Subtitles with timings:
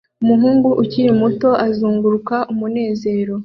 [0.23, 3.35] Umuhungu ukiri muto azunguruka umunezero